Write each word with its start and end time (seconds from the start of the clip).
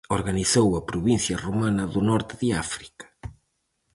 Organizou 0.17 0.69
a 0.79 0.85
provincia 0.91 1.39
romana 1.45 1.83
do 1.93 2.01
Norte 2.09 2.33
de 2.41 2.49
África. 2.65 3.05